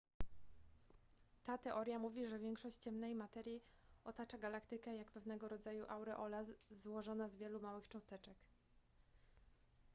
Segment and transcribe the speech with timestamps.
[1.43, 3.61] ta teoria mówi że większość ciemnej materii
[4.03, 8.35] otacza galaktykę jak pewnego rodzaju aureola złożona z wielu małych cząsteczek